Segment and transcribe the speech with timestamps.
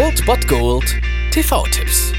[0.00, 0.94] Old Bot Gold
[1.32, 2.12] TV-Tipps.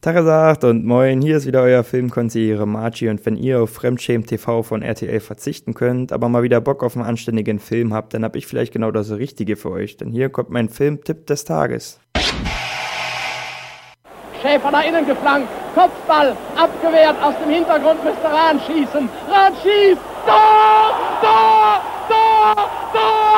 [0.00, 4.62] Tagesagt und moin, hier ist wieder euer Filmkonsigliere Margie und wenn ihr auf Fremdschämen TV
[4.62, 8.36] von RTL verzichten könnt, aber mal wieder Bock auf einen anständigen Film habt, dann hab
[8.36, 11.98] ich vielleicht genau das Richtige für euch, denn hier kommt mein Filmtipp des Tages.
[14.40, 19.08] Schäfer nach innen geflankt, Kopfball, abgewehrt, aus dem Hintergrund müsste Rahn schießen.
[19.28, 23.29] Rahn schießt, Tor, Tor, Tor, Tor!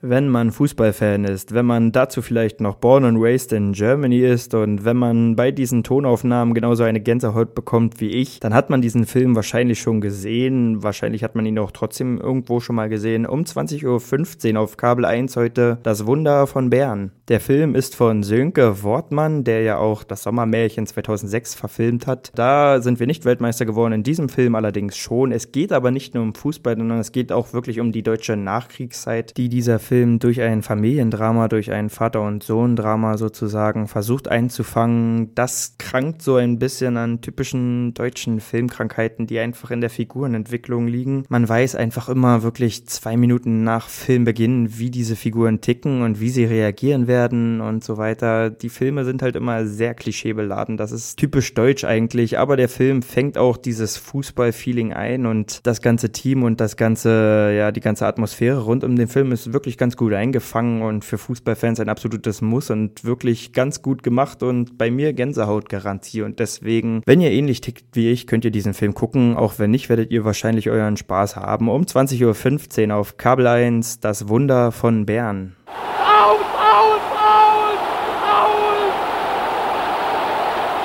[0.00, 4.54] Wenn man Fußballfan ist, wenn man dazu vielleicht noch born and raised in Germany ist
[4.54, 8.80] und wenn man bei diesen Tonaufnahmen genauso eine Gänsehaut bekommt wie ich, dann hat man
[8.80, 10.84] diesen Film wahrscheinlich schon gesehen.
[10.84, 13.26] Wahrscheinlich hat man ihn auch trotzdem irgendwo schon mal gesehen.
[13.26, 17.10] Um 20.15 Uhr auf Kabel 1 heute Das Wunder von Bern.
[17.26, 22.30] Der Film ist von Sönke Wortmann, der ja auch das Sommermärchen 2006 verfilmt hat.
[22.36, 25.32] Da sind wir nicht Weltmeister geworden, in diesem Film allerdings schon.
[25.32, 28.36] Es geht aber nicht nur um Fußball, sondern es geht auch wirklich um die deutsche
[28.36, 35.34] Nachkriegszeit, die dieser Film durch ein Familiendrama, durch ein Vater- und Sohn-Drama sozusagen versucht einzufangen.
[35.34, 41.24] Das krankt so ein bisschen an typischen deutschen Filmkrankheiten, die einfach in der Figurenentwicklung liegen.
[41.30, 46.28] Man weiß einfach immer wirklich zwei Minuten nach Filmbeginn, wie diese Figuren ticken und wie
[46.28, 48.50] sie reagieren werden und so weiter.
[48.50, 50.76] Die Filme sind halt immer sehr klischeebeladen.
[50.76, 55.80] Das ist typisch deutsch eigentlich, aber der Film fängt auch dieses Fußball-Feeling ein und das
[55.80, 59.77] ganze Team und das ganze, ja, die ganze Atmosphäre rund um den Film ist wirklich
[59.78, 64.76] ganz gut eingefangen und für Fußballfans ein absolutes Muss und wirklich ganz gut gemacht und
[64.76, 68.94] bei mir Gänsehautgarantie und deswegen, wenn ihr ähnlich tickt wie ich, könnt ihr diesen Film
[68.94, 69.36] gucken.
[69.36, 71.68] Auch wenn nicht, werdet ihr wahrscheinlich euren Spaß haben.
[71.68, 75.56] Um 20.15 Uhr auf Kabel 1, Das Wunder von Bern.
[75.66, 77.80] Aus, aus, aus,
[78.24, 78.94] aus!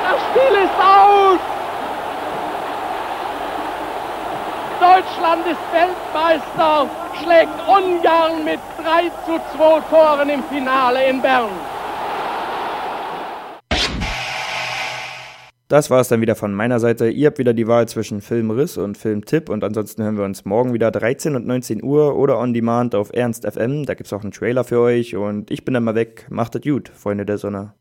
[0.03, 1.39] Das Spiel ist aus!
[5.03, 6.89] Deutschland ist Weltmeister,
[7.21, 11.49] schlägt Ungarn mit 3 zu 2 Toren im Finale in Bern.
[15.67, 17.09] Das war es dann wieder von meiner Seite.
[17.09, 20.73] Ihr habt wieder die Wahl zwischen Filmriss und Filmtipp und ansonsten hören wir uns morgen
[20.73, 23.85] wieder 13 und 19 Uhr oder on demand auf Ernst FM.
[23.85, 26.27] Da gibt es auch einen Trailer für euch und ich bin dann mal weg.
[26.29, 27.73] Macht es gut, Freunde der Sonne.